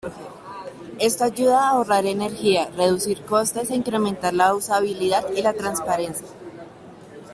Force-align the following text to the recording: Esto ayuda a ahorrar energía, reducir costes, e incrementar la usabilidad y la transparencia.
Esto 0.97 1.25
ayuda 1.25 1.59
a 1.61 1.69
ahorrar 1.73 2.07
energía, 2.07 2.67
reducir 2.75 3.23
costes, 3.23 3.69
e 3.69 3.75
incrementar 3.75 4.33
la 4.33 4.55
usabilidad 4.55 5.29
y 5.35 5.43
la 5.43 5.53
transparencia. 5.53 6.25